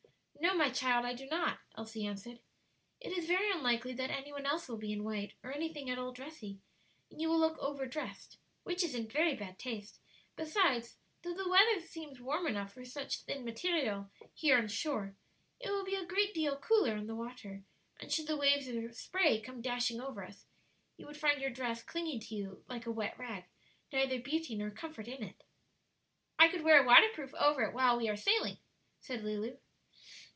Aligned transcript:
"No, 0.43 0.55
my 0.55 0.71
child, 0.71 1.05
I 1.05 1.13
do 1.13 1.27
not," 1.27 1.59
Elsie 1.77 2.05
answered. 2.05 2.39
"It 2.99 3.15
is 3.15 3.27
very 3.27 3.51
unlikely 3.51 3.93
that 3.93 4.09
any 4.09 4.31
one 4.31 4.45
else 4.47 4.67
will 4.67 4.77
be 4.77 4.91
in 4.91 5.03
white 5.03 5.33
or 5.43 5.53
anything 5.53 5.87
at 5.89 5.99
all 5.99 6.11
dressy, 6.11 6.59
and 7.11 7.21
you 7.21 7.29
will 7.29 7.37
look 7.37 7.59
overdressed, 7.59 8.37
which 8.63 8.83
is 8.83 8.95
in 8.95 9.07
very 9.07 9.35
bad 9.35 9.59
taste; 9.59 9.99
besides, 10.35 10.97
though 11.21 11.33
the 11.35 11.47
weather 11.47 11.79
seems 11.79 12.19
warm 12.19 12.47
enough 12.47 12.73
for 12.73 12.83
such 12.83 13.19
thin 13.21 13.45
material 13.45 14.09
here 14.33 14.57
on 14.57 14.67
shore, 14.67 15.15
it 15.59 15.69
will 15.69 15.85
be 15.85 15.95
a 15.95 16.05
great 16.05 16.33
deal 16.33 16.57
cooler 16.57 16.95
on 16.95 17.05
the 17.05 17.15
water; 17.15 17.63
and 17.99 18.11
should 18.11 18.27
the 18.27 18.37
waves 18.37 18.67
or 18.67 18.91
spray 18.93 19.39
come 19.39 19.61
dashing 19.61 20.01
over 20.01 20.23
us, 20.23 20.47
you 20.97 21.05
would 21.05 21.17
find 21.17 21.39
your 21.39 21.51
dress 21.51 21.83
clinging 21.83 22.19
to 22.19 22.35
you 22.35 22.63
like 22.67 22.87
a 22.87 22.91
wet 22.91 23.17
rag 23.17 23.45
neither 23.93 24.19
beauty 24.19 24.55
nor 24.55 24.71
comfort 24.71 25.07
in 25.07 25.23
it." 25.23 25.43
"I 26.39 26.49
could 26.49 26.61
wear 26.63 26.83
a 26.83 26.85
waterproof 26.85 27.33
over 27.35 27.61
it 27.63 27.73
while 27.75 27.95
we 27.97 28.09
are 28.09 28.17
sailing," 28.17 28.57
said 28.99 29.23
Lulu. 29.23 29.57